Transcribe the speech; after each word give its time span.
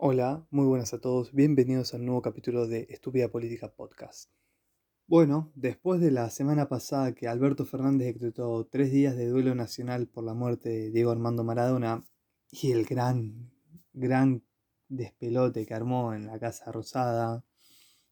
Hola, 0.00 0.46
muy 0.52 0.64
buenas 0.64 0.94
a 0.94 1.00
todos, 1.00 1.32
bienvenidos 1.32 1.92
al 1.92 2.04
nuevo 2.06 2.22
capítulo 2.22 2.68
de 2.68 2.86
Estúpida 2.88 3.32
Política 3.32 3.74
Podcast. 3.74 4.30
Bueno, 5.08 5.50
después 5.56 6.00
de 6.00 6.12
la 6.12 6.30
semana 6.30 6.68
pasada 6.68 7.16
que 7.16 7.26
Alberto 7.26 7.66
Fernández 7.66 8.14
decretó 8.14 8.64
tres 8.70 8.92
días 8.92 9.16
de 9.16 9.26
duelo 9.26 9.56
nacional 9.56 10.06
por 10.06 10.22
la 10.22 10.34
muerte 10.34 10.68
de 10.68 10.90
Diego 10.92 11.10
Armando 11.10 11.42
Maradona 11.42 12.04
y 12.52 12.70
el 12.70 12.84
gran, 12.84 13.50
gran 13.92 14.44
despelote 14.88 15.66
que 15.66 15.74
armó 15.74 16.14
en 16.14 16.28
la 16.28 16.38
Casa 16.38 16.70
Rosada 16.70 17.44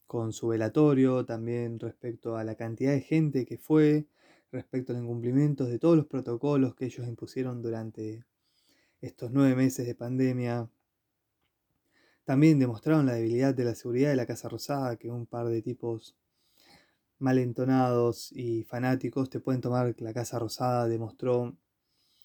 con 0.08 0.32
su 0.32 0.48
velatorio, 0.48 1.24
también 1.24 1.78
respecto 1.78 2.36
a 2.36 2.42
la 2.42 2.56
cantidad 2.56 2.90
de 2.90 3.02
gente 3.02 3.46
que 3.46 3.58
fue, 3.58 4.08
respecto 4.50 4.92
al 4.92 5.04
incumplimiento 5.04 5.66
de 5.66 5.78
todos 5.78 5.96
los 5.96 6.06
protocolos 6.06 6.74
que 6.74 6.86
ellos 6.86 7.06
impusieron 7.06 7.62
durante 7.62 8.24
estos 9.00 9.30
nueve 9.30 9.54
meses 9.54 9.86
de 9.86 9.94
pandemia, 9.94 10.68
también 12.27 12.58
demostraron 12.58 13.06
la 13.06 13.14
debilidad 13.14 13.55
de 13.55 13.64
la 13.64 13.77
seguridad 13.77 14.10
de 14.10 14.16
la 14.16 14.27
Casa 14.27 14.48
Rosada, 14.48 14.96
que 14.96 15.12
un 15.12 15.27
par 15.27 15.46
de 15.46 15.62
tipos 15.62 16.16
malentonados 17.20 18.33
y 18.33 18.64
fanáticos 18.64 19.30
te 19.30 19.38
pueden 19.38 19.60
tomar 19.60 19.95
la 19.98 20.12
Casa 20.12 20.41
Rosada, 20.41 20.88
demostró 20.88 21.56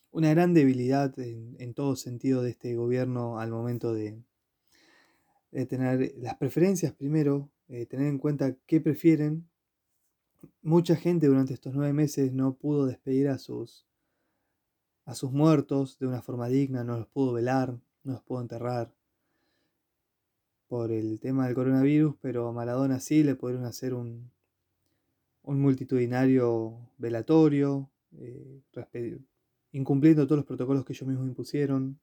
una 0.09 0.31
gran 0.31 0.55
debilidad 0.55 1.13
en, 1.19 1.73
todo 1.75 1.95
sentido 1.95 2.41
de 2.41 2.49
este 2.49 2.75
gobierno 2.75 3.39
al 3.39 3.51
momento 3.51 3.93
de, 3.93 4.19
tener 5.69 6.13
las 6.17 6.35
preferencias 6.35 6.93
primero, 6.93 7.51
eh, 7.69 7.85
tener 7.85 8.07
en 8.07 8.17
cuenta 8.17 8.55
qué 8.65 8.81
prefieren. 8.81 9.47
Mucha 10.63 10.95
gente 10.95 11.27
durante 11.27 11.53
estos 11.53 11.75
nueve 11.75 11.93
meses 11.93 12.33
no 12.33 12.55
pudo 12.55 12.87
despedir 12.87 13.29
a 13.29 13.37
sus, 13.37 13.85
a 15.05 15.13
sus 15.13 15.31
muertos 15.31 15.99
de 15.99 16.07
una 16.07 16.23
forma 16.23 16.47
digna, 16.47 16.83
no 16.83 16.97
los 16.97 17.07
pudo 17.07 17.33
velar, 17.33 17.79
no 18.03 18.13
los 18.13 18.23
pudo 18.23 18.41
enterrar 18.41 18.91
por 20.71 20.93
el 20.93 21.19
tema 21.19 21.47
del 21.47 21.53
coronavirus, 21.53 22.15
pero 22.21 22.47
a 22.47 22.53
Maradona 22.53 23.01
sí 23.01 23.23
le 23.23 23.35
pudieron 23.35 23.65
hacer 23.65 23.93
un, 23.93 24.31
un 25.43 25.59
multitudinario 25.59 26.77
velatorio, 26.97 27.89
eh, 28.17 28.61
incumpliendo 29.73 30.25
todos 30.25 30.37
los 30.37 30.45
protocolos 30.45 30.85
que 30.85 30.93
ellos 30.93 31.09
mismos 31.09 31.27
impusieron. 31.27 31.99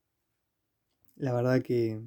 La 1.16 1.32
verdad 1.32 1.62
que, 1.62 1.98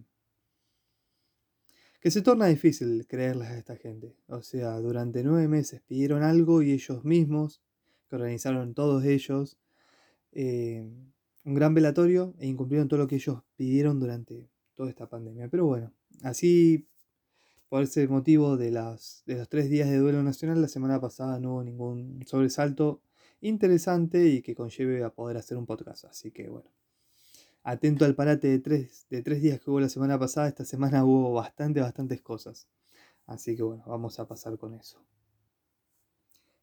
que 1.99 2.11
se 2.11 2.21
torna 2.21 2.45
difícil 2.45 3.07
creerles 3.07 3.47
a 3.47 3.57
esta 3.57 3.75
gente. 3.75 4.15
O 4.27 4.43
sea, 4.43 4.77
durante 4.81 5.23
nueve 5.23 5.47
meses 5.47 5.81
pidieron 5.81 6.21
algo 6.21 6.61
y 6.61 6.73
ellos 6.73 7.03
mismos, 7.03 7.59
que 8.07 8.17
organizaron 8.17 8.75
todos 8.75 9.03
ellos, 9.03 9.57
eh, 10.31 10.87
un 11.43 11.55
gran 11.55 11.73
velatorio 11.73 12.35
e 12.37 12.45
incumplieron 12.45 12.87
todo 12.87 12.99
lo 12.99 13.07
que 13.07 13.15
ellos 13.15 13.41
pidieron 13.55 13.99
durante 13.99 14.47
toda 14.75 14.91
esta 14.91 15.09
pandemia. 15.09 15.47
Pero 15.47 15.65
bueno, 15.65 15.91
Así, 16.23 16.87
por 17.69 17.83
ese 17.83 18.07
motivo 18.07 18.57
de, 18.57 18.71
las, 18.71 19.23
de 19.25 19.37
los 19.37 19.49
tres 19.49 19.69
días 19.69 19.89
de 19.89 19.97
duelo 19.97 20.23
nacional, 20.23 20.61
la 20.61 20.67
semana 20.67 20.99
pasada 20.99 21.39
no 21.39 21.53
hubo 21.53 21.63
ningún 21.63 22.23
sobresalto 22.27 23.01
interesante 23.41 24.27
y 24.27 24.41
que 24.41 24.55
conlleve 24.55 25.03
a 25.03 25.09
poder 25.09 25.37
hacer 25.37 25.57
un 25.57 25.65
podcast. 25.65 26.05
Así 26.05 26.31
que 26.31 26.49
bueno, 26.49 26.69
atento 27.63 28.05
al 28.05 28.15
parate 28.15 28.47
de 28.49 28.59
tres, 28.59 29.07
de 29.09 29.21
tres 29.23 29.41
días 29.41 29.59
que 29.59 29.71
hubo 29.71 29.79
la 29.79 29.89
semana 29.89 30.19
pasada, 30.19 30.47
esta 30.47 30.65
semana 30.65 31.05
hubo 31.05 31.33
bastante, 31.33 31.81
bastantes 31.81 32.21
cosas. 32.21 32.67
Así 33.25 33.55
que 33.55 33.63
bueno, 33.63 33.83
vamos 33.87 34.19
a 34.19 34.27
pasar 34.27 34.57
con 34.57 34.75
eso. 34.75 35.03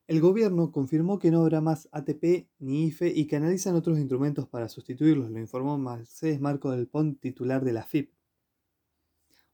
El 0.07 0.21
gobierno 0.21 0.73
confirmó 0.73 1.19
que 1.19 1.31
no 1.31 1.43
habrá 1.43 1.61
más 1.61 1.89
ATP 1.93 2.49
ni 2.61 2.87
IFE 2.87 3.09
y 3.15 3.27
que 3.27 3.37
analizan 3.37 3.75
otros 3.75 3.99
instrumentos 3.99 4.49
para 4.49 4.69
sustituirlos, 4.69 5.31
lo 5.31 5.39
informó 5.39 5.77
Mercedes 5.77 6.41
Marco 6.41 6.71
del 6.71 6.89
Pont, 6.89 7.21
titular 7.21 7.63
de 7.63 7.73
la 7.73 7.83
FIP. 7.83 8.18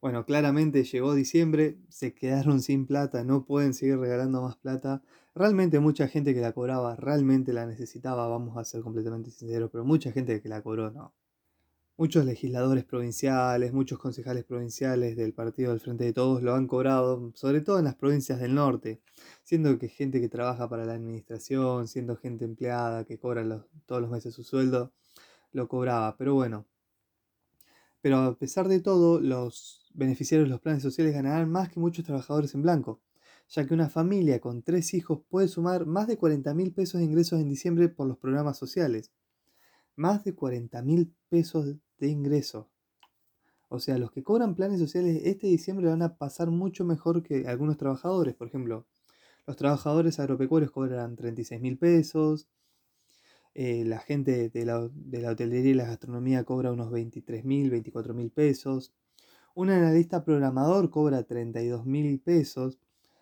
Bueno, 0.05 0.27
claramente 0.27 0.85
llegó 0.85 1.15
diciembre, 1.15 1.79
se 1.89 2.13
quedaron 2.13 2.61
sin 2.61 2.85
plata, 2.87 3.25
no 3.25 3.47
pueden 3.47 3.73
seguir 3.73 3.97
regalando 3.97 4.43
más 4.43 4.55
plata. 4.55 5.01
Realmente 5.35 5.81
mucha 5.81 6.09
gente 6.09 6.35
que 6.35 6.43
la 6.43 6.53
cobraba 6.53 6.95
realmente 6.95 7.55
la 7.55 7.65
necesitaba, 7.65 8.29
vamos 8.29 8.59
a 8.59 8.65
ser 8.67 8.83
completamente 8.83 9.31
sinceros, 9.31 9.71
pero 9.73 9.83
mucha 9.87 10.13
gente 10.13 10.43
que 10.43 10.49
la 10.51 10.61
cobró 10.61 10.91
no. 10.91 11.15
Muchos 11.97 12.27
legisladores 12.27 12.85
provinciales, 12.85 13.73
muchos 13.73 13.99
concejales 13.99 14.45
provinciales 14.45 15.17
del 15.17 15.33
Partido 15.33 15.71
del 15.71 15.81
Frente 15.81 16.05
de 16.05 16.13
Todos 16.13 16.43
lo 16.43 16.55
han 16.55 16.67
cobrado, 16.67 17.33
sobre 17.35 17.63
todo 17.63 17.79
en 17.79 17.87
las 17.87 17.95
provincias 17.95 18.39
del 18.39 18.55
norte, 18.55 19.01
siendo 19.43 19.79
que 19.79 19.89
gente 19.89 20.21
que 20.21 20.29
trabaja 20.29 20.69
para 20.69 20.85
la 20.85 20.93
administración, 20.93 21.89
siendo 21.89 22.17
gente 22.17 22.45
empleada 22.45 23.07
que 23.07 23.19
cobra 23.19 23.67
todos 23.87 24.03
los 24.03 24.11
meses 24.11 24.35
su 24.35 24.45
sueldo, 24.45 24.93
lo 25.53 25.67
cobraba. 25.67 26.15
Pero 26.19 26.35
bueno, 26.35 26.67
pero 28.03 28.19
a 28.19 28.39
pesar 28.39 28.69
de 28.69 28.81
todo, 28.81 29.19
los 29.19 29.84
beneficiarios 29.95 30.49
de 30.49 30.53
los 30.53 30.61
planes 30.61 30.83
sociales 30.83 31.15
ganarán 31.15 31.51
más 31.51 31.71
que 31.71 31.81
muchos 31.81 32.05
trabajadores 32.05 32.55
en 32.55 32.63
blanco, 32.63 33.01
ya 33.49 33.67
que 33.67 33.75
una 33.75 33.89
familia 33.89 34.41
con 34.41 34.63
tres 34.63 34.93
hijos 34.95 35.23
puede 35.29 35.49
sumar 35.49 35.87
más 35.87 36.07
de 36.07 36.17
40 36.17 36.53
mil 36.55 36.73
pesos 36.73 37.01
de 37.01 37.07
ingresos 37.07 37.41
en 37.41 37.49
diciembre 37.49 37.89
por 37.89 38.07
los 38.07 38.19
programas 38.19 38.59
sociales. 38.59 39.13
Más 39.97 40.25
de 40.25 40.35
40 40.35 40.83
mil 40.83 41.15
pesos 41.29 41.77
de 41.99 42.09
ingresos. 42.09 42.67
O 43.69 43.81
sea, 43.81 43.99
los 43.99 44.11
que 44.11 44.23
cobran 44.23 44.55
planes 44.55 44.79
sociales 44.79 45.23
este 45.25 45.47
diciembre 45.47 45.89
van 45.89 46.03
a 46.03 46.17
pasar 46.17 46.51
mucho 46.51 46.85
mejor 46.85 47.23
que 47.23 47.47
algunos 47.49 47.77
trabajadores. 47.77 48.35
Por 48.35 48.49
ejemplo, 48.49 48.87
los 49.47 49.57
trabajadores 49.57 50.21
agropecuarios 50.21 50.71
cobrarán 50.71 51.17
36 51.17 51.61
mil 51.61 51.79
pesos, 51.79 52.49
eh, 53.55 53.85
la 53.85 54.01
gente 54.01 54.51
de 54.51 54.65
la, 54.65 54.81
hotelería 55.31 55.71
y 55.71 55.75
la 55.75 55.87
gastronomía 55.87 56.45
cobra 56.45 56.73
unos 56.73 56.91
23 56.91 57.45
mil, 57.45 57.71
24 57.71 58.13
mil 58.13 58.31
pesos. 58.31 58.93
Un 59.57 59.71
analista 59.71 60.25
programador 60.25 60.91
cobra 60.91 61.23
32 61.23 61.87
mil 61.87 62.19
pesos. 62.19 62.81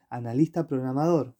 Analista 0.08 0.66
programador. 0.66 1.34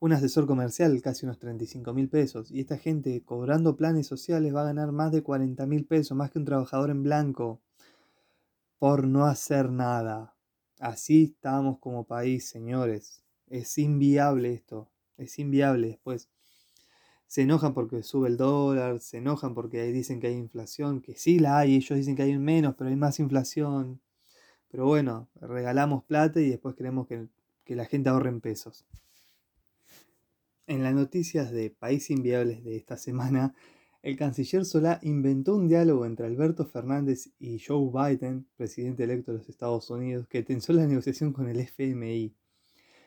Un 0.00 0.14
asesor 0.14 0.46
comercial 0.46 0.98
casi 1.02 1.26
unos 1.26 1.38
35 1.38 1.92
mil 1.92 2.08
pesos. 2.08 2.50
Y 2.50 2.60
esta 2.60 2.78
gente 2.78 3.22
cobrando 3.22 3.76
planes 3.76 4.06
sociales 4.06 4.54
va 4.54 4.62
a 4.62 4.72
ganar 4.72 4.92
más 4.92 5.12
de 5.12 5.22
40 5.22 5.66
mil 5.66 5.84
pesos, 5.84 6.16
más 6.16 6.30
que 6.30 6.38
un 6.38 6.46
trabajador 6.46 6.88
en 6.88 7.02
blanco, 7.02 7.60
por 8.78 9.06
no 9.06 9.26
hacer 9.26 9.70
nada. 9.70 10.34
Así 10.78 11.24
estamos 11.24 11.80
como 11.80 12.04
país, 12.04 12.48
señores. 12.48 13.22
Es 13.46 13.76
inviable 13.76 14.54
esto. 14.54 14.88
Es 15.18 15.38
inviable 15.38 15.88
después 15.88 16.30
se 17.30 17.42
enojan 17.42 17.74
porque 17.74 18.02
sube 18.02 18.26
el 18.26 18.36
dólar, 18.36 18.98
se 18.98 19.18
enojan 19.18 19.54
porque 19.54 19.84
dicen 19.92 20.18
que 20.18 20.26
hay 20.26 20.34
inflación, 20.34 21.00
que 21.00 21.14
sí 21.14 21.38
la 21.38 21.58
hay, 21.58 21.76
ellos 21.76 21.96
dicen 21.96 22.16
que 22.16 22.22
hay 22.22 22.36
menos, 22.36 22.74
pero 22.76 22.90
hay 22.90 22.96
más 22.96 23.20
inflación. 23.20 24.00
Pero 24.68 24.86
bueno, 24.86 25.28
regalamos 25.40 26.02
plata 26.02 26.40
y 26.40 26.50
después 26.50 26.74
queremos 26.74 27.06
que, 27.06 27.28
que 27.62 27.76
la 27.76 27.84
gente 27.84 28.08
ahorre 28.08 28.30
en 28.30 28.40
pesos. 28.40 28.84
En 30.66 30.82
las 30.82 30.92
noticias 30.92 31.52
de 31.52 31.70
País 31.70 32.10
Inviables 32.10 32.64
de 32.64 32.74
esta 32.74 32.96
semana, 32.96 33.54
el 34.02 34.16
canciller 34.16 34.64
Solá 34.64 34.98
inventó 35.00 35.54
un 35.54 35.68
diálogo 35.68 36.06
entre 36.06 36.26
Alberto 36.26 36.66
Fernández 36.66 37.30
y 37.38 37.60
Joe 37.60 37.92
Biden, 37.92 38.48
presidente 38.56 39.04
electo 39.04 39.30
de 39.30 39.38
los 39.38 39.48
Estados 39.48 39.88
Unidos, 39.88 40.26
que 40.26 40.42
tensó 40.42 40.72
la 40.72 40.84
negociación 40.84 41.32
con 41.32 41.48
el 41.48 41.60
FMI. 41.60 42.34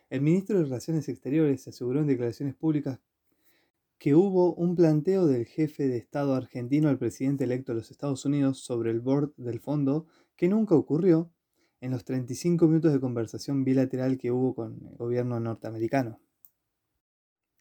El 0.09 0.21
ministro 0.21 0.59
de 0.59 0.63
Relaciones 0.63 1.09
Exteriores 1.09 1.67
aseguró 1.67 1.99
en 1.99 2.07
declaraciones 2.07 2.55
públicas 2.55 3.01
que 4.03 4.15
hubo 4.15 4.53
un 4.55 4.75
planteo 4.75 5.27
del 5.27 5.45
jefe 5.45 5.87
de 5.87 5.95
Estado 5.95 6.35
argentino 6.35 6.89
al 6.89 6.97
presidente 6.97 7.45
electo 7.45 7.71
de 7.71 7.77
los 7.77 7.89
Estados 7.89 8.25
Unidos 8.25 8.59
sobre 8.59 8.91
el 8.91 8.99
board 8.99 9.31
del 9.37 9.61
fondo 9.61 10.07
que 10.35 10.49
nunca 10.49 10.75
ocurrió 10.75 11.31
en 11.79 11.91
los 11.91 12.03
35 12.03 12.67
minutos 12.67 12.91
de 12.91 12.99
conversación 12.99 13.63
bilateral 13.63 14.17
que 14.17 14.29
hubo 14.29 14.55
con 14.55 14.85
el 14.91 14.97
gobierno 14.97 15.39
norteamericano. 15.39 16.19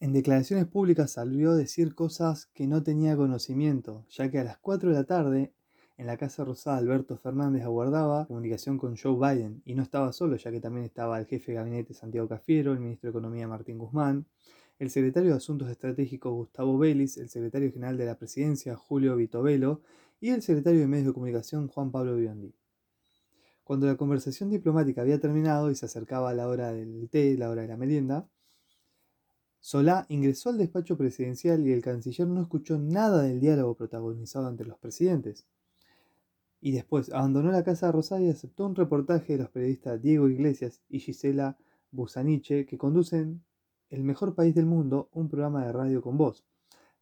En 0.01 0.13
declaraciones 0.13 0.67
públicas 0.67 1.13
salió 1.13 1.53
a 1.53 1.55
decir 1.55 1.95
cosas 1.95 2.47
que 2.47 2.67
no 2.67 2.83
tenía 2.83 3.17
conocimiento, 3.17 4.05
ya 4.09 4.29
que 4.29 4.41
a 4.41 4.45
las 4.45 4.59
4 4.59 4.89
de 4.89 4.97
la 4.97 5.05
tarde 5.05 5.53
en 5.97 6.09
la 6.09 6.17
Casa 6.17 6.45
Rosada 6.45 6.79
Alberto 6.79 7.17
Fernández 7.19 7.63
aguardaba 7.63 8.27
comunicación 8.27 8.79
con 8.79 8.97
Joe 8.97 9.15
Biden 9.15 9.63
y 9.65 9.77
no 9.77 9.85
estaba 9.85 10.13
solo, 10.13 10.35
ya 10.35 10.51
que 10.51 10.61
también 10.61 10.87
estaba 10.87 11.21
el 11.21 11.27
jefe 11.27 11.53
de 11.53 11.59
gabinete 11.59 11.95
Santiago 11.95 12.27
Cafiero, 12.27 12.73
el 12.73 12.81
ministro 12.81 13.07
de 13.07 13.11
Economía 13.13 13.47
Martín 13.47 13.79
Guzmán, 13.79 14.27
el 14.79 14.91
secretario 14.91 15.31
de 15.31 15.37
Asuntos 15.37 15.71
Estratégicos 15.71 16.33
Gustavo 16.33 16.79
Vélez, 16.79 17.17
el 17.19 17.29
secretario 17.29 17.73
general 17.73 17.97
de 17.97 18.07
la 18.07 18.19
Presidencia 18.19 18.77
Julio 18.77 19.17
Vitovelo 19.17 19.83
y 20.21 20.31
el 20.31 20.43
secretario 20.43 20.81
de 20.81 20.87
Medios 20.87 21.09
de 21.09 21.13
Comunicación 21.15 21.69
Juan 21.69 21.91
Pablo 21.91 22.17
Biondi. 22.17 22.55
Cuando 23.65 23.87
la 23.87 23.97
conversación 23.97 24.51
diplomática 24.51 25.03
había 25.03 25.21
terminado 25.21 25.71
y 25.71 25.75
se 25.75 25.87
acercaba 25.87 26.35
la 26.35 26.49
hora 26.49 26.73
del 26.73 27.09
té, 27.11 27.37
la 27.37 27.49
hora 27.49 27.63
de 27.63 27.69
la 27.69 27.77
merienda, 27.77 28.29
Solá 29.65 30.07
ingresó 30.09 30.51
al 30.51 30.59
despacho 30.59 30.99
presidencial 30.99 31.65
y 31.65 31.71
el 31.71 31.83
canciller 31.83 32.27
no 32.27 32.43
escuchó 32.43 32.79
nada 32.79 33.23
del 33.23 33.39
diálogo 33.39 33.77
protagonizado 33.77 34.49
entre 34.51 34.67
los 34.67 34.77
presidentes. 34.77 35.47
Y 36.61 36.73
después 36.73 37.13
abandonó 37.13 37.53
la 37.53 37.63
Casa 37.63 37.93
Rosada 37.93 38.23
y 38.23 38.29
aceptó 38.29 38.67
un 38.67 38.75
reportaje 38.75 39.35
de 39.35 39.39
los 39.39 39.51
periodistas 39.51 40.03
Diego 40.03 40.29
Iglesias 40.29 40.81
y 40.89 40.99
Gisela 40.99 41.57
Busaniche 41.93 42.67
que 42.67 42.77
conducen 42.77 43.45
el 43.93 44.05
mejor 44.05 44.35
país 44.35 44.55
del 44.55 44.65
mundo, 44.65 45.11
un 45.13 45.29
programa 45.29 45.67
de 45.67 45.73
radio 45.73 46.01
con 46.01 46.17
voz. 46.17 46.45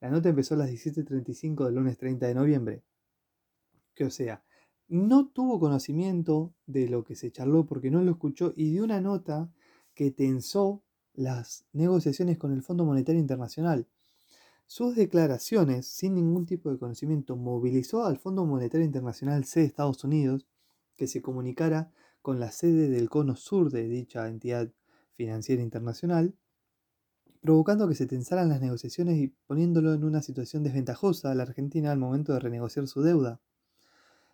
La 0.00 0.10
nota 0.10 0.28
empezó 0.28 0.54
a 0.54 0.58
las 0.58 0.70
17.35 0.70 1.64
del 1.64 1.76
lunes 1.76 1.96
30 1.96 2.26
de 2.26 2.34
noviembre. 2.34 2.82
Que 3.94 4.04
o 4.04 4.10
sea, 4.10 4.42
no 4.88 5.28
tuvo 5.28 5.60
conocimiento 5.60 6.52
de 6.66 6.88
lo 6.88 7.04
que 7.04 7.14
se 7.14 7.30
charló 7.30 7.64
porque 7.64 7.92
no 7.92 8.02
lo 8.02 8.10
escuchó 8.10 8.52
y 8.56 8.72
dio 8.72 8.82
una 8.82 9.00
nota 9.00 9.48
que 9.94 10.10
tensó 10.10 10.82
las 11.14 11.64
negociaciones 11.72 12.38
con 12.38 12.52
el 12.52 12.62
Fondo 12.62 12.84
Monetario 12.84 13.20
Internacional. 13.20 13.86
Sus 14.66 14.96
declaraciones, 14.96 15.86
sin 15.86 16.16
ningún 16.16 16.44
tipo 16.44 16.72
de 16.72 16.78
conocimiento, 16.78 17.36
movilizó 17.36 18.04
al 18.04 18.18
Fondo 18.18 18.44
Monetario 18.44 18.84
Internacional 18.84 19.44
C 19.44 19.60
de 19.60 19.66
Estados 19.66 20.02
Unidos 20.02 20.48
que 20.96 21.06
se 21.06 21.22
comunicara 21.22 21.92
con 22.20 22.40
la 22.40 22.50
sede 22.50 22.88
del 22.88 23.08
cono 23.08 23.36
sur 23.36 23.70
de 23.70 23.86
dicha 23.86 24.28
entidad 24.28 24.72
financiera 25.14 25.62
internacional, 25.62 26.34
provocando 27.40 27.88
que 27.88 27.94
se 27.94 28.06
tensaran 28.06 28.48
las 28.48 28.60
negociaciones 28.60 29.18
y 29.18 29.28
poniéndolo 29.46 29.94
en 29.94 30.04
una 30.04 30.22
situación 30.22 30.62
desventajosa 30.62 31.30
a 31.30 31.34
la 31.34 31.44
Argentina 31.44 31.90
al 31.90 31.98
momento 31.98 32.32
de 32.32 32.40
renegociar 32.40 32.86
su 32.86 33.02
deuda 33.02 33.40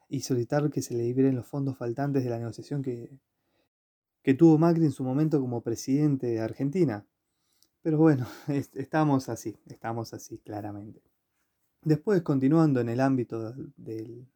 y 0.08 0.20
solicitar 0.20 0.70
que 0.70 0.82
se 0.82 0.94
le 0.94 1.04
liberen 1.04 1.36
los 1.36 1.46
fondos 1.46 1.76
faltantes 1.76 2.24
de 2.24 2.30
la 2.30 2.38
negociación 2.38 2.82
que, 2.82 3.10
que 4.22 4.34
tuvo 4.34 4.58
Macri 4.58 4.84
en 4.84 4.92
su 4.92 5.04
momento 5.04 5.40
como 5.40 5.62
presidente 5.62 6.26
de 6.26 6.40
Argentina. 6.40 7.06
Pero 7.82 7.98
bueno, 7.98 8.26
estamos 8.74 9.28
así, 9.28 9.56
estamos 9.66 10.12
así 10.12 10.38
claramente. 10.38 11.00
Después, 11.82 12.22
continuando 12.22 12.80
en 12.80 12.88
el 12.88 13.00
ámbito 13.00 13.52
de 13.76 14.26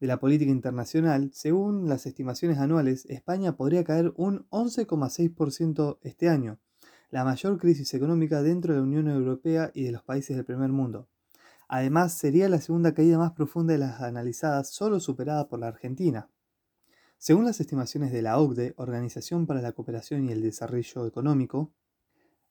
la 0.00 0.18
política 0.18 0.50
internacional, 0.50 1.30
según 1.34 1.86
las 1.90 2.06
estimaciones 2.06 2.56
anuales, 2.56 3.04
España 3.10 3.54
podría 3.54 3.84
caer 3.84 4.14
un 4.16 4.48
11,6% 4.48 5.98
este 6.00 6.30
año, 6.30 6.58
la 7.10 7.24
mayor 7.24 7.58
crisis 7.58 7.92
económica 7.94 8.42
dentro 8.42 8.72
de 8.72 8.80
la 8.80 8.86
Unión 8.86 9.08
Europea 9.08 9.70
y 9.74 9.84
de 9.84 9.92
los 9.92 10.02
países 10.02 10.36
del 10.36 10.44
primer 10.44 10.70
mundo. 10.70 11.08
Además, 11.68 12.14
sería 12.14 12.48
la 12.48 12.60
segunda 12.60 12.94
caída 12.94 13.18
más 13.18 13.32
profunda 13.32 13.72
de 13.72 13.78
las 13.78 14.00
analizadas, 14.00 14.70
solo 14.70 15.00
superada 15.00 15.48
por 15.48 15.60
la 15.60 15.68
Argentina. 15.68 16.28
Según 17.18 17.44
las 17.44 17.60
estimaciones 17.60 18.12
de 18.12 18.22
la 18.22 18.38
OCDE, 18.38 18.74
Organización 18.76 19.46
para 19.46 19.60
la 19.60 19.72
Cooperación 19.72 20.28
y 20.28 20.32
el 20.32 20.42
Desarrollo 20.42 21.06
Económico, 21.06 21.72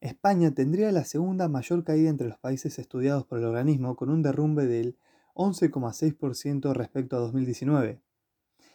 España 0.02 0.52
tendría 0.52 0.92
la 0.92 1.04
segunda 1.04 1.50
mayor 1.50 1.84
caída 1.84 2.10
entre 2.10 2.30
los 2.30 2.38
países 2.38 2.80
estudiados 2.80 3.26
por 3.26 3.40
el 3.40 3.46
organismo, 3.46 3.96
con 3.96 4.10
un 4.10 4.22
derrumbe 4.22 4.68
del 4.68 4.98
11,6% 5.34 6.74
respecto 6.74 7.18
a 7.18 7.20
2019. 7.20 8.02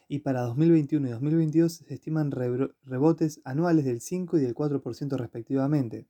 Y 0.08 0.20
para 0.20 0.42
2021 0.42 1.08
y 1.08 1.10
2022 1.10 1.72
se 1.72 1.94
estiman 1.94 2.30
rebotes 2.30 3.40
anuales 3.44 3.84
del 3.84 4.00
5 4.00 4.38
y 4.38 4.42
del 4.42 4.54
4% 4.54 5.16
respectivamente. 5.16 6.06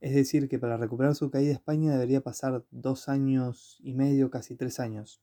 Es 0.00 0.14
decir, 0.14 0.48
que 0.48 0.58
para 0.58 0.76
recuperar 0.76 1.14
su 1.14 1.30
caída 1.30 1.52
España 1.52 1.92
debería 1.92 2.22
pasar 2.22 2.64
dos 2.70 3.08
años 3.08 3.78
y 3.82 3.94
medio, 3.94 4.30
casi 4.30 4.56
tres 4.56 4.80
años. 4.80 5.22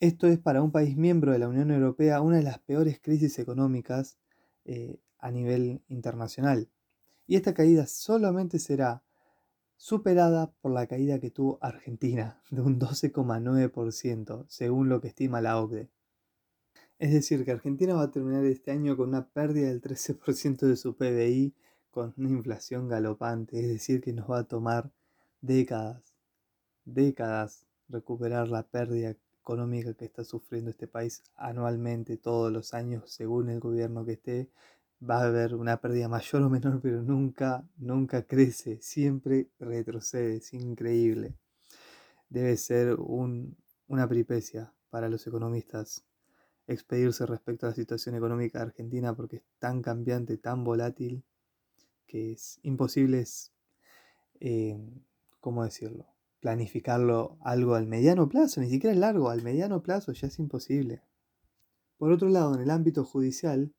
Esto 0.00 0.26
es 0.26 0.38
para 0.38 0.62
un 0.62 0.72
país 0.72 0.96
miembro 0.96 1.32
de 1.32 1.38
la 1.38 1.48
Unión 1.48 1.70
Europea 1.70 2.20
una 2.20 2.36
de 2.36 2.42
las 2.42 2.58
peores 2.58 3.00
crisis 3.00 3.38
económicas 3.38 4.18
eh, 4.64 4.98
a 5.18 5.30
nivel 5.30 5.82
internacional. 5.88 6.68
Y 7.26 7.36
esta 7.36 7.54
caída 7.54 7.86
solamente 7.86 8.58
será 8.58 9.02
superada 9.76 10.52
por 10.60 10.72
la 10.72 10.86
caída 10.86 11.20
que 11.20 11.30
tuvo 11.30 11.58
Argentina 11.60 12.40
de 12.50 12.62
un 12.62 12.78
12,9%, 12.78 14.46
según 14.48 14.88
lo 14.88 15.00
que 15.00 15.08
estima 15.08 15.40
la 15.40 15.60
OCDE. 15.60 15.90
Es 16.98 17.12
decir, 17.12 17.44
que 17.44 17.50
Argentina 17.50 17.94
va 17.94 18.02
a 18.04 18.10
terminar 18.12 18.44
este 18.44 18.70
año 18.70 18.96
con 18.96 19.08
una 19.08 19.26
pérdida 19.26 19.68
del 19.68 19.82
13% 19.82 20.66
de 20.66 20.76
su 20.76 20.96
PBI 20.96 21.52
con 21.90 22.14
una 22.16 22.30
inflación 22.30 22.88
galopante, 22.88 23.60
es 23.60 23.68
decir, 23.68 24.00
que 24.00 24.12
nos 24.12 24.30
va 24.30 24.40
a 24.40 24.44
tomar 24.44 24.90
décadas, 25.40 26.14
décadas 26.84 27.66
recuperar 27.88 28.48
la 28.48 28.62
pérdida 28.62 29.16
económica 29.40 29.94
que 29.94 30.04
está 30.04 30.24
sufriendo 30.24 30.70
este 30.70 30.86
país 30.86 31.22
anualmente, 31.36 32.16
todos 32.16 32.52
los 32.52 32.74
años, 32.74 33.10
según 33.10 33.50
el 33.50 33.60
gobierno 33.60 34.04
que 34.04 34.12
esté, 34.12 34.50
va 35.08 35.18
a 35.20 35.26
haber 35.26 35.54
una 35.56 35.80
pérdida 35.80 36.08
mayor 36.08 36.42
o 36.42 36.50
menor, 36.50 36.80
pero 36.80 37.02
nunca, 37.02 37.66
nunca 37.76 38.22
crece, 38.22 38.80
siempre 38.80 39.48
retrocede, 39.58 40.36
es 40.36 40.54
increíble. 40.54 41.34
Debe 42.28 42.56
ser 42.56 42.96
una 42.98 44.08
peripecia 44.08 44.72
para 44.90 45.08
los 45.08 45.26
economistas 45.26 46.04
expedirse 46.66 47.26
respecto 47.26 47.66
a 47.66 47.70
la 47.70 47.74
situación 47.74 48.14
económica 48.14 48.58
de 48.58 48.66
Argentina 48.66 49.14
porque 49.14 49.36
es 49.36 49.42
tan 49.58 49.82
cambiante, 49.82 50.36
tan 50.38 50.64
volátil, 50.64 51.24
que 52.06 52.32
es 52.32 52.58
imposible, 52.62 53.24
eh, 54.40 54.78
¿cómo 55.40 55.64
decirlo? 55.64 56.06
Planificarlo 56.40 57.38
algo 57.40 57.74
al 57.74 57.86
mediano 57.86 58.28
plazo, 58.28 58.60
ni 58.60 58.70
siquiera 58.70 58.92
es 58.92 58.98
largo, 58.98 59.30
al 59.30 59.42
mediano 59.42 59.82
plazo 59.82 60.12
ya 60.12 60.28
es 60.28 60.38
imposible. 60.38 61.02
Por 61.96 62.12
otro 62.12 62.28
lado, 62.28 62.54
en 62.54 62.60
el 62.60 62.70
ámbito 62.70 63.04
judicial, 63.04 63.72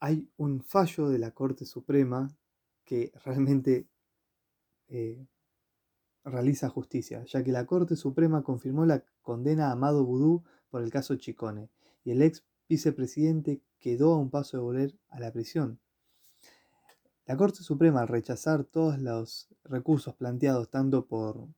hay 0.00 0.28
un 0.36 0.62
fallo 0.62 1.08
de 1.08 1.18
la 1.18 1.32
Corte 1.32 1.64
Suprema 1.64 2.28
que 2.84 3.12
realmente 3.24 3.86
eh, 4.88 5.26
realiza 6.24 6.68
justicia, 6.68 7.24
ya 7.24 7.42
que 7.42 7.52
la 7.52 7.66
Corte 7.66 7.96
Suprema 7.96 8.42
confirmó 8.42 8.84
la 8.86 9.04
condena 9.22 9.68
a 9.68 9.72
Amado 9.72 10.04
Vudú 10.04 10.44
por 10.70 10.82
el 10.82 10.90
caso 10.90 11.16
Chicone, 11.16 11.68
y 12.04 12.10
el 12.10 12.22
ex 12.22 12.44
vicepresidente 12.68 13.60
quedó 13.78 14.14
a 14.14 14.18
un 14.18 14.30
paso 14.30 14.56
de 14.56 14.62
volver 14.62 14.98
a 15.08 15.20
la 15.20 15.32
prisión. 15.32 15.80
La 17.26 17.36
Corte 17.36 17.62
Suprema, 17.62 18.00
al 18.02 18.08
rechazar 18.08 18.64
todos 18.64 18.98
los 18.98 19.48
recursos 19.64 20.14
planteados 20.14 20.70
tanto 20.70 21.06
por 21.06 21.48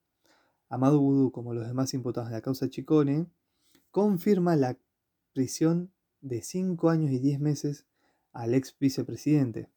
Amado 0.69 1.00
Boudou 1.00 1.31
como 1.31 1.55
los 1.55 1.67
demás 1.67 1.94
imputados 1.94 2.29
en 2.29 2.35
la 2.35 2.43
causa 2.43 2.69
Chicone, 2.69 3.26
confirma 3.91 4.56
la 4.56 4.76
prisión 5.32 5.93
de 6.20 6.43
5 6.43 6.90
años 6.90 7.12
y 7.12 7.19
10 7.19 7.40
meses 7.40 7.87
al 8.32 8.55
ex 8.55 8.76
vicepresidente. 8.79 9.70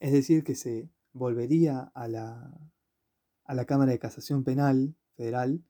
Es 0.00 0.12
decir, 0.12 0.44
que 0.44 0.54
se 0.54 0.88
volvería 1.12 1.92
a 1.94 2.08
la, 2.08 2.52
a 3.44 3.54
la 3.54 3.64
Cámara 3.66 3.92
de 3.92 3.98
Casación 3.98 4.44
Penal 4.44 4.94
Federal 5.16 5.62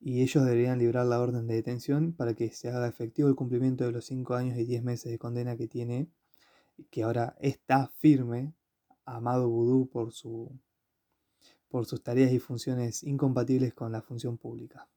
y 0.00 0.22
ellos 0.22 0.44
deberían 0.44 0.78
librar 0.78 1.06
la 1.06 1.20
orden 1.20 1.46
de 1.46 1.54
detención 1.54 2.12
para 2.12 2.34
que 2.34 2.50
se 2.50 2.68
haga 2.68 2.86
efectivo 2.86 3.28
el 3.28 3.34
cumplimiento 3.34 3.84
de 3.84 3.92
los 3.92 4.06
5 4.06 4.34
años 4.34 4.58
y 4.58 4.64
10 4.64 4.82
meses 4.82 5.10
de 5.10 5.18
condena 5.18 5.56
que 5.56 5.68
tiene 5.68 6.08
que 6.90 7.02
ahora 7.02 7.36
está 7.40 7.88
firme, 7.88 8.52
amado 9.04 9.48
vudú 9.48 9.88
por, 9.88 10.12
su, 10.12 10.50
por 11.68 11.86
sus 11.86 12.02
tareas 12.02 12.32
y 12.32 12.38
funciones 12.38 13.02
incompatibles 13.02 13.74
con 13.74 13.92
la 13.92 14.02
función 14.02 14.36
pública. 14.36 14.88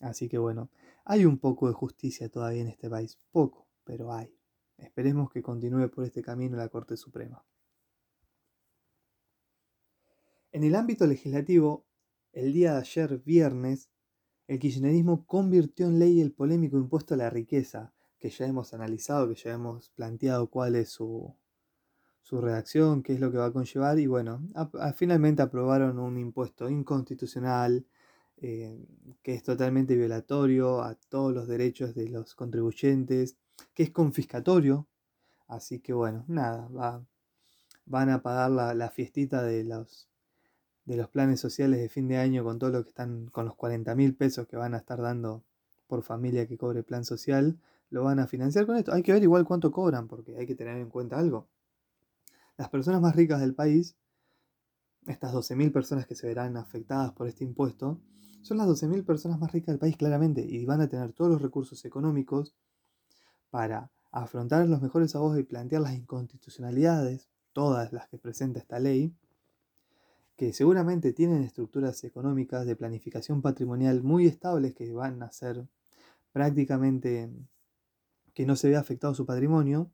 Así 0.00 0.28
que 0.28 0.38
bueno, 0.38 0.70
hay 1.04 1.24
un 1.24 1.38
poco 1.38 1.68
de 1.68 1.74
justicia 1.74 2.28
todavía 2.28 2.62
en 2.62 2.68
este 2.68 2.88
país, 2.88 3.18
poco, 3.30 3.66
pero 3.84 4.12
hay. 4.12 4.34
Esperemos 4.78 5.30
que 5.30 5.42
continúe 5.42 5.88
por 5.90 6.04
este 6.04 6.22
camino 6.22 6.56
la 6.56 6.68
Corte 6.68 6.96
Suprema. 6.96 7.44
En 10.52 10.64
el 10.64 10.74
ámbito 10.76 11.06
legislativo, 11.06 11.84
el 12.38 12.52
día 12.52 12.74
de 12.74 12.78
ayer, 12.80 13.18
viernes, 13.24 13.90
el 14.46 14.58
kirchnerismo 14.58 15.26
convirtió 15.26 15.86
en 15.86 15.98
ley 15.98 16.20
el 16.20 16.32
polémico 16.32 16.78
impuesto 16.78 17.14
a 17.14 17.16
la 17.16 17.30
riqueza, 17.30 17.92
que 18.18 18.30
ya 18.30 18.46
hemos 18.46 18.72
analizado, 18.74 19.28
que 19.28 19.34
ya 19.34 19.52
hemos 19.52 19.90
planteado 19.90 20.48
cuál 20.48 20.76
es 20.76 20.90
su, 20.90 21.34
su 22.22 22.40
redacción, 22.40 23.02
qué 23.02 23.14
es 23.14 23.20
lo 23.20 23.32
que 23.32 23.38
va 23.38 23.46
a 23.46 23.52
conllevar 23.52 23.98
y 23.98 24.06
bueno, 24.06 24.40
finalmente 24.94 25.42
aprobaron 25.42 25.98
un 25.98 26.16
impuesto 26.18 26.68
inconstitucional 26.70 27.86
eh, 28.36 28.86
que 29.22 29.34
es 29.34 29.42
totalmente 29.42 29.96
violatorio 29.96 30.82
a 30.82 30.94
todos 30.94 31.34
los 31.34 31.48
derechos 31.48 31.94
de 31.94 32.08
los 32.08 32.36
contribuyentes, 32.36 33.36
que 33.74 33.82
es 33.82 33.90
confiscatorio, 33.90 34.86
así 35.48 35.80
que 35.80 35.92
bueno, 35.92 36.24
nada, 36.28 36.68
va, 36.68 37.04
van 37.84 38.10
a 38.10 38.22
pagar 38.22 38.52
la, 38.52 38.74
la, 38.74 38.90
fiestita 38.90 39.42
de 39.42 39.64
los, 39.64 40.08
de 40.88 40.96
los 40.96 41.10
planes 41.10 41.38
sociales 41.38 41.80
de 41.80 41.90
fin 41.90 42.08
de 42.08 42.16
año 42.16 42.42
con 42.42 42.58
todo 42.58 42.70
lo 42.70 42.82
que 42.82 42.88
están, 42.88 43.26
con 43.26 43.44
los 43.44 43.54
40 43.56 43.94
mil 43.94 44.14
pesos 44.14 44.46
que 44.48 44.56
van 44.56 44.72
a 44.72 44.78
estar 44.78 45.02
dando 45.02 45.44
por 45.86 46.02
familia 46.02 46.46
que 46.46 46.56
cobre 46.56 46.82
plan 46.82 47.04
social, 47.04 47.58
lo 47.90 48.04
van 48.04 48.18
a 48.20 48.26
financiar 48.26 48.64
con 48.64 48.74
esto. 48.76 48.94
Hay 48.94 49.02
que 49.02 49.12
ver 49.12 49.22
igual 49.22 49.44
cuánto 49.44 49.70
cobran, 49.70 50.08
porque 50.08 50.38
hay 50.38 50.46
que 50.46 50.54
tener 50.54 50.78
en 50.78 50.88
cuenta 50.88 51.18
algo. 51.18 51.46
Las 52.56 52.70
personas 52.70 53.02
más 53.02 53.14
ricas 53.14 53.38
del 53.38 53.54
país, 53.54 53.96
estas 55.06 55.34
12.000 55.34 55.72
personas 55.72 56.06
que 56.06 56.14
se 56.14 56.26
verán 56.26 56.56
afectadas 56.56 57.12
por 57.12 57.28
este 57.28 57.44
impuesto, 57.44 58.00
son 58.40 58.56
las 58.56 58.66
12.000 58.66 59.04
personas 59.04 59.38
más 59.38 59.52
ricas 59.52 59.74
del 59.74 59.78
país 59.78 59.96
claramente 59.98 60.40
y 60.40 60.64
van 60.64 60.80
a 60.80 60.88
tener 60.88 61.12
todos 61.12 61.30
los 61.30 61.42
recursos 61.42 61.84
económicos 61.84 62.54
para 63.50 63.90
afrontar 64.10 64.66
los 64.66 64.80
mejores 64.80 65.14
abogados 65.14 65.40
y 65.40 65.44
plantear 65.44 65.82
las 65.82 65.92
inconstitucionalidades, 65.92 67.28
todas 67.52 67.92
las 67.92 68.08
que 68.08 68.16
presenta 68.16 68.58
esta 68.58 68.78
ley, 68.78 69.14
que 70.38 70.52
seguramente 70.52 71.12
tienen 71.12 71.42
estructuras 71.42 72.04
económicas 72.04 72.64
de 72.64 72.76
planificación 72.76 73.42
patrimonial 73.42 74.04
muy 74.04 74.26
estables 74.26 74.72
que 74.72 74.92
van 74.92 75.20
a 75.20 75.32
ser 75.32 75.66
prácticamente 76.32 77.28
que 78.34 78.46
no 78.46 78.54
se 78.54 78.68
vea 78.68 78.78
afectado 78.78 79.14
su 79.14 79.26
patrimonio. 79.26 79.90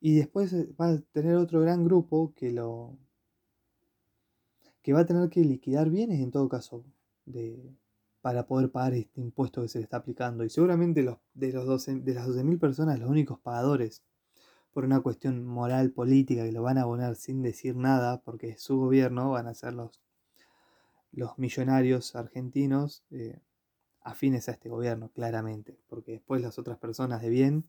Y 0.00 0.14
después 0.14 0.54
eh, 0.54 0.70
va 0.80 0.88
a 0.88 0.98
tener 1.12 1.36
otro 1.36 1.60
gran 1.60 1.84
grupo 1.84 2.32
que 2.34 2.50
lo 2.50 2.96
que 4.80 4.94
va 4.94 5.00
a 5.00 5.06
tener 5.06 5.28
que 5.28 5.44
liquidar 5.44 5.90
bienes 5.90 6.20
en 6.20 6.30
todo 6.30 6.48
caso 6.48 6.86
de, 7.26 7.76
para 8.22 8.46
poder 8.46 8.70
pagar 8.72 8.94
este 8.94 9.20
impuesto 9.20 9.60
que 9.60 9.68
se 9.68 9.80
le 9.80 9.84
está 9.84 9.98
aplicando. 9.98 10.44
Y 10.44 10.48
seguramente 10.48 11.02
los, 11.02 11.18
de, 11.34 11.52
los 11.52 11.86
de 11.86 12.14
las 12.14 12.26
12.000 12.26 12.58
personas, 12.58 12.98
los 12.98 13.10
únicos 13.10 13.38
pagadores 13.40 14.02
por 14.72 14.84
una 14.84 15.00
cuestión 15.00 15.44
moral, 15.44 15.90
política, 15.90 16.44
que 16.44 16.52
lo 16.52 16.62
van 16.62 16.78
a 16.78 16.82
abonar 16.82 17.16
sin 17.16 17.42
decir 17.42 17.76
nada, 17.76 18.20
porque 18.22 18.56
su 18.56 18.78
gobierno, 18.78 19.30
van 19.30 19.46
a 19.46 19.54
ser 19.54 19.72
los, 19.72 20.00
los 21.12 21.38
millonarios 21.38 22.14
argentinos 22.14 23.04
eh, 23.10 23.40
afines 24.02 24.48
a 24.48 24.52
este 24.52 24.68
gobierno, 24.68 25.10
claramente, 25.10 25.78
porque 25.88 26.12
después 26.12 26.40
las 26.40 26.58
otras 26.58 26.78
personas 26.78 27.22
de 27.22 27.30
bien 27.30 27.68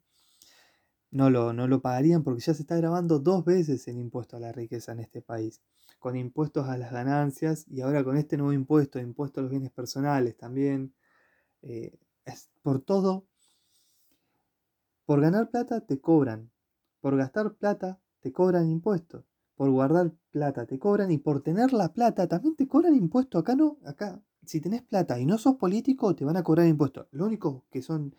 no 1.12 1.30
lo, 1.30 1.54
no 1.54 1.68
lo 1.68 1.82
pagarían 1.82 2.24
porque 2.24 2.42
ya 2.42 2.54
se 2.54 2.62
está 2.62 2.78
grabando 2.78 3.20
dos 3.20 3.44
veces 3.44 3.88
el 3.88 3.98
impuesto 3.98 4.38
a 4.38 4.40
la 4.40 4.52
riqueza 4.54 4.94
en 4.94 5.02
este 5.02 5.22
país, 5.22 5.62
con 6.00 6.16
impuestos 6.16 6.68
a 6.68 6.78
las 6.78 6.92
ganancias 6.92 7.66
y 7.68 7.82
ahora 7.82 8.04
con 8.04 8.18
este 8.18 8.38
nuevo 8.38 8.54
impuesto, 8.54 9.00
impuesto 9.00 9.40
a 9.40 9.44
los 9.44 9.52
bienes 9.52 9.72
personales 9.72 10.38
también. 10.38 10.94
Eh, 11.62 12.00
es 12.26 12.50
por 12.62 12.82
todo. 12.82 13.26
Por 15.06 15.22
ganar 15.22 15.50
plata 15.50 15.82
te 15.82 16.00
cobran, 16.00 16.51
por 17.02 17.18
gastar 17.18 17.54
plata 17.56 18.00
te 18.22 18.32
cobran 18.32 18.70
impuestos, 18.70 19.26
por 19.56 19.70
guardar 19.70 20.14
plata 20.32 20.66
te 20.66 20.80
cobran 20.80 21.12
y 21.12 21.18
por 21.18 21.42
tener 21.42 21.74
la 21.74 21.92
plata 21.92 22.28
también 22.28 22.56
te 22.56 22.68
cobran 22.68 22.96
impuestos. 22.96 23.42
Acá 23.42 23.56
no, 23.56 23.78
acá 23.86 24.22
si 24.46 24.62
tenés 24.62 24.82
plata 24.84 25.20
y 25.20 25.26
no 25.26 25.38
sos 25.38 25.56
político 25.56 26.16
te 26.16 26.26
van 26.26 26.38
a 26.38 26.44
cobrar 26.44 26.68
impuestos. 26.68 27.08
Lo 27.12 27.26
único 27.26 27.66
que 27.72 27.82
son 27.82 28.16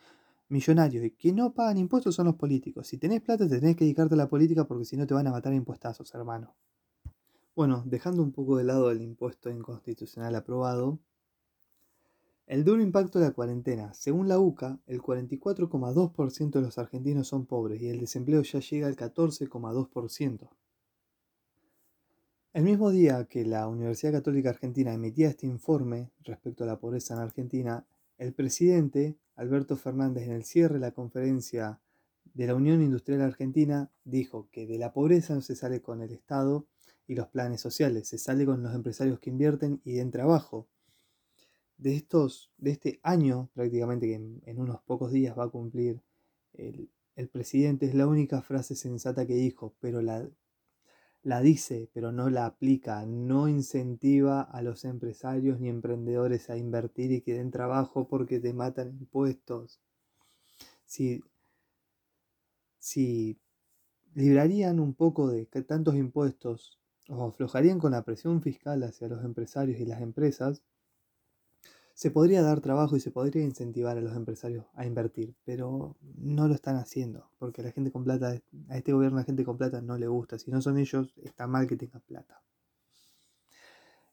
millonarios 0.49 1.05
y 1.05 1.11
que 1.12 1.33
no 1.33 1.55
pagan 1.55 1.79
impuestos 1.79 2.15
son 2.15 2.27
los 2.27 2.37
políticos. 2.37 2.87
Si 2.87 2.99
tenés 2.99 3.23
plata, 3.23 3.49
te 3.49 3.59
tenés 3.59 3.77
que 3.77 3.85
dedicarte 3.85 4.15
a 4.15 4.19
la 4.19 4.29
política 4.29 4.65
porque 4.65 4.85
si 4.85 4.97
no 4.97 5.07
te 5.07 5.15
van 5.15 5.27
a 5.27 5.33
matar 5.33 5.55
impuestazos, 5.55 6.15
hermano. 6.15 6.55
Bueno, 7.55 7.83
dejando 7.87 8.23
un 8.23 8.33
poco 8.33 8.57
de 8.57 8.65
lado 8.65 8.91
el 8.91 9.03
impuesto 9.03 9.51
inconstitucional 9.51 10.35
aprobado, 10.35 10.99
el 12.47 12.65
duro 12.65 12.83
impacto 12.83 13.19
de 13.19 13.27
la 13.27 13.33
cuarentena. 13.33 13.95
Según 13.95 14.29
la 14.29 14.39
UCA, 14.39 14.81
el 14.87 15.01
44,2% 15.01 16.51
de 16.51 16.61
los 16.61 16.79
argentinos 16.79 17.29
son 17.29 17.47
pobres 17.47 17.81
y 17.81 17.89
el 17.89 18.01
desempleo 18.01 18.43
ya 18.43 18.61
llega 18.61 18.87
al 18.87 18.97
14,2%. 18.97 20.51
El 22.53 22.65
mismo 22.65 22.91
día 22.91 23.25
que 23.25 23.47
la 23.47 23.67
Universidad 23.67 24.13
Católica 24.13 24.51
Argentina 24.51 24.93
emitía 24.93 25.31
este 25.31 25.47
informe 25.47 26.11
respecto 26.21 26.65
a 26.65 26.67
la 26.67 26.79
pobreza 26.79 27.15
en 27.15 27.21
Argentina, 27.21 27.87
el 28.19 28.35
presidente 28.35 29.17
Alberto 29.37 29.77
Fernández 29.77 30.25
en 30.25 30.33
el 30.33 30.45
cierre 30.45 30.75
de 30.75 30.81
la 30.81 30.93
conferencia 30.93 31.81
de 32.35 32.47
la 32.47 32.55
Unión 32.55 32.83
Industrial 32.83 33.23
Argentina 33.23 33.91
dijo 34.05 34.49
que 34.51 34.67
de 34.67 34.79
la 34.79 34.93
pobreza 34.93 35.35
no 35.35 35.41
se 35.41 35.57
sale 35.57 35.81
con 35.81 36.03
el 36.03 36.13
Estado 36.13 36.67
y 37.07 37.15
los 37.15 37.29
planes 37.29 37.61
sociales, 37.61 38.09
se 38.09 38.19
sale 38.19 38.47
con 38.47 38.63
los 38.63 38.75
empresarios 38.75 39.19
que 39.19 39.31
invierten 39.31 39.81
y 39.85 39.95
den 39.95 40.11
trabajo. 40.11 40.69
De, 41.83 41.97
estos, 41.97 42.53
de 42.59 42.71
este 42.71 43.01
año, 43.03 43.51
prácticamente 43.55 44.07
que 44.07 44.15
en, 44.15 44.61
unos 44.61 44.81
pocos 44.83 45.11
días 45.12 45.37
va 45.37 45.45
a 45.45 45.49
cumplir 45.49 46.01
el, 46.53 46.91
el 47.17 47.29
presidente, 47.29 47.87
es 47.87 47.95
la 47.95 48.07
única 48.07 48.41
frase 48.43 48.75
sensata 48.77 49.27
que 49.27 49.35
dijo, 49.35 49.75
pero 49.81 50.01
la 50.01 50.29
la 51.23 51.41
dice, 51.41 51.89
pero 51.93 52.11
no 52.11 52.31
la 52.31 52.47
aplica, 52.47 53.07
no 53.07 53.49
incentiva 53.49 54.43
a 54.43 54.61
los 54.62 54.85
empresarios 54.85 55.61
ni 55.61 55.69
emprendedores 55.69 56.51
a 56.51 56.57
invertir 56.57 57.12
y 57.12 57.21
que 57.21 57.35
den 57.35 57.53
trabajo 57.53 58.09
porque 58.09 58.41
te 58.41 58.53
matan 58.53 58.89
impuestos. 58.89 59.81
Si, 60.85 61.23
si 62.79 63.39
librarían 64.15 64.81
un 64.81 64.95
poco 64.95 65.29
de 65.29 65.47
tantos 65.47 65.95
impuestos 65.95 66.81
o 67.09 67.25
aflojarían 67.25 67.79
con 67.79 67.93
la 67.93 68.03
presión 68.05 68.43
fiscal 68.43 68.83
hacia 68.83 69.09
los 69.09 69.25
empresarios 69.25 69.81
y 69.81 69.87
las 69.87 70.03
empresas, 70.03 70.62
se 71.95 72.11
podría 72.11 72.43
dar 72.43 72.61
trabajo 72.61 72.97
y 72.97 73.01
se 73.01 73.11
podría 73.11 73.43
incentivar 73.43 73.99
a 73.99 74.01
los 74.01 74.17
empresarios 74.17 74.67
a 74.75 74.87
invertir, 74.87 75.35
pero 75.45 75.97
no 76.17 76.49
lo 76.49 76.55
están 76.55 76.77
haciendo, 76.77 77.31
porque 77.39 77.63
la 77.63 77.73
gente 77.73 77.91
con 77.91 78.05
plata, 78.05 78.41
a 78.69 78.77
este 78.77 78.93
gobierno 78.93 79.19
la 79.19 79.25
gente 79.25 79.45
con 79.45 79.59
plata 79.59 79.81
no 79.83 79.99
le 79.99 80.09
gusta, 80.09 80.39
si 80.39 80.51
no 80.51 80.63
son 80.63 80.79
ellos, 80.79 81.15
está 81.23 81.47
mal 81.47 81.67
que 81.67 81.77
tengan 81.77 82.03
plata. 82.03 82.43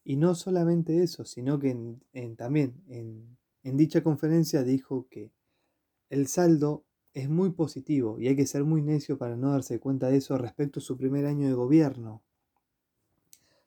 Y 0.04 0.18
no 0.18 0.36
solamente 0.36 1.04
eso, 1.04 1.26
sino 1.26 1.60
que 1.60 1.98
también 2.36 2.74
en, 2.88 3.38
en 3.64 3.78
dicha 3.78 4.04
conferencia 4.04 4.64
dijo 4.64 5.08
que 5.10 5.32
el 6.10 6.28
saldo 6.28 6.84
es 7.14 7.30
muy 7.30 7.52
positivo 7.52 8.20
y 8.20 8.28
hay 8.28 8.36
que 8.36 8.48
ser 8.48 8.64
muy 8.64 8.82
necio 8.82 9.18
para 9.18 9.36
no 9.36 9.52
darse 9.52 9.80
cuenta 9.80 10.10
de 10.10 10.18
eso 10.18 10.38
respecto 10.38 10.80
a 10.80 10.84
su 10.84 10.98
primer 10.98 11.26
año 11.26 11.48
de 11.48 11.54
gobierno. 11.54 12.22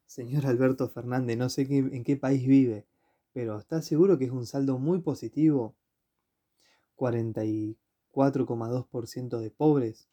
Señor 0.06 0.46
Alberto 0.46 0.88
Fernández, 0.88 1.38
no 1.38 1.48
sé 1.48 1.62
en 1.70 2.04
qué 2.04 2.16
país 2.16 2.46
vive, 2.46 2.86
pero 3.32 3.58
¿estás 3.58 3.86
seguro 3.86 4.18
que 4.18 4.26
es 4.26 4.30
un 4.30 4.46
saldo 4.46 4.78
muy 4.78 5.00
positivo? 5.00 5.74
44,2% 6.96 9.40
de 9.40 9.50
pobres, 9.50 10.08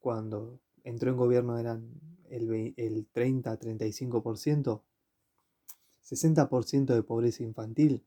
cuando 0.00 0.60
entró 0.84 1.10
en 1.10 1.16
gobierno 1.16 1.58
eran 1.58 2.00
el, 2.28 2.74
el 2.76 3.10
30-35%, 3.12 4.82
60% 6.04 6.94
de 6.94 7.02
pobreza 7.02 7.42
infantil, 7.42 8.04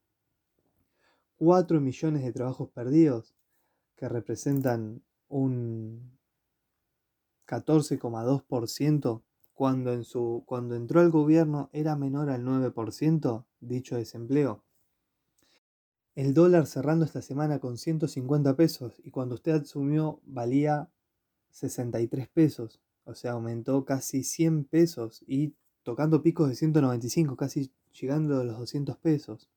4 1.38 1.82
millones 1.82 2.24
de 2.24 2.34
trabajos 2.34 2.70
perdidos, 2.70 3.36
que 3.96 4.08
representan 4.10 5.04
un 5.30 6.18
14,2% 7.48 9.22
cuando, 9.62 9.94
en 9.94 10.04
su, 10.06 10.42
cuando 10.48 10.74
entró 10.74 11.02
al 11.02 11.12
gobierno 11.12 11.70
era 11.72 11.96
menor 11.96 12.32
al 12.32 12.44
9% 12.44 13.46
dicho 13.60 13.96
desempleo. 13.96 14.64
El 16.16 16.34
dólar 16.34 16.66
cerrando 16.66 17.06
esta 17.06 17.22
semana 17.22 17.60
con 17.60 17.78
150 17.78 18.56
pesos 18.56 19.00
y 19.04 19.12
cuando 19.12 19.36
usted 19.36 19.62
asumió 19.62 20.20
valía 20.26 20.90
63 21.52 22.28
pesos, 22.30 22.82
o 23.04 23.14
sea, 23.14 23.34
aumentó 23.34 23.86
casi 23.86 24.24
100 24.24 24.64
pesos 24.64 25.24
y 25.28 25.54
tocando 25.84 26.24
picos 26.24 26.50
de 26.50 26.56
195, 26.56 27.36
casi 27.36 27.72
llegando 27.94 28.40
a 28.40 28.44
los 28.44 28.58
200 28.58 28.98
pesos. 28.98 29.52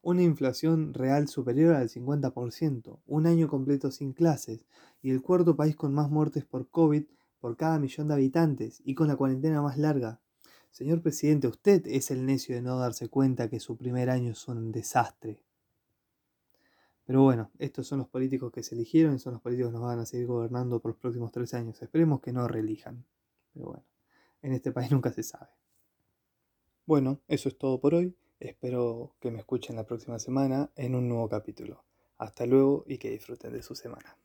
Una 0.00 0.22
inflación 0.22 0.94
real 0.94 1.26
superior 1.26 1.74
al 1.74 1.88
50%, 1.88 3.00
un 3.04 3.26
año 3.26 3.48
completo 3.48 3.90
sin 3.90 4.12
clases 4.12 4.64
y 5.02 5.10
el 5.10 5.22
cuarto 5.22 5.56
país 5.56 5.74
con 5.74 5.92
más 5.92 6.08
muertes 6.08 6.44
por 6.44 6.68
COVID 6.68 7.02
por 7.40 7.56
cada 7.56 7.78
millón 7.78 8.08
de 8.08 8.14
habitantes 8.14 8.82
y 8.84 8.94
con 8.94 9.08
la 9.08 9.16
cuarentena 9.16 9.62
más 9.62 9.78
larga. 9.78 10.20
Señor 10.70 11.02
presidente, 11.02 11.48
usted 11.48 11.86
es 11.86 12.10
el 12.10 12.24
necio 12.24 12.54
de 12.54 12.62
no 12.62 12.78
darse 12.78 13.08
cuenta 13.08 13.48
que 13.48 13.58
su 13.58 13.76
primer 13.76 14.10
año 14.10 14.32
es 14.32 14.46
un 14.46 14.70
desastre. 14.70 15.42
Pero 17.06 17.22
bueno, 17.22 17.50
estos 17.58 17.88
son 17.88 17.98
los 17.98 18.08
políticos 18.08 18.52
que 18.52 18.62
se 18.62 18.76
eligieron 18.76 19.16
y 19.16 19.18
son 19.18 19.32
los 19.32 19.42
políticos 19.42 19.72
que 19.72 19.78
nos 19.78 19.86
van 19.86 19.98
a 19.98 20.06
seguir 20.06 20.28
gobernando 20.28 20.78
por 20.78 20.92
los 20.92 21.00
próximos 21.00 21.32
tres 21.32 21.54
años. 21.54 21.82
Esperemos 21.82 22.20
que 22.20 22.32
no 22.32 22.46
reelijan. 22.46 23.04
Pero 23.52 23.66
bueno, 23.66 23.84
en 24.42 24.52
este 24.52 24.70
país 24.70 24.90
nunca 24.92 25.10
se 25.10 25.24
sabe. 25.24 25.50
Bueno, 26.86 27.20
eso 27.26 27.48
es 27.48 27.58
todo 27.58 27.80
por 27.80 27.94
hoy. 27.94 28.14
Espero 28.38 29.14
que 29.20 29.30
me 29.30 29.38
escuchen 29.38 29.76
la 29.76 29.86
próxima 29.86 30.18
semana 30.18 30.70
en 30.76 30.94
un 30.94 31.08
nuevo 31.08 31.28
capítulo. 31.28 31.82
Hasta 32.16 32.46
luego 32.46 32.84
y 32.86 32.98
que 32.98 33.10
disfruten 33.10 33.52
de 33.52 33.62
su 33.62 33.74
semana. 33.74 34.16